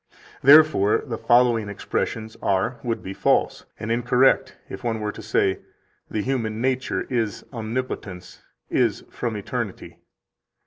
Therefore 0.41 1.03
the 1.05 1.19
following 1.19 1.69
expressions 1.69 2.35
are 2.41 2.79
[would 2.83 3.03
be] 3.03 3.13
false 3.13 3.67
and 3.79 3.91
incorrect 3.91 4.57
if 4.67 4.83
one 4.83 4.99
were 4.99 5.11
to 5.11 5.21
say: 5.21 5.59
"The 6.09 6.23
human 6.23 6.59
nature 6.59 7.03
is 7.03 7.45
Omnipotence, 7.53 8.41
is 8.71 9.05
from 9.11 9.35
eternity." 9.35 9.99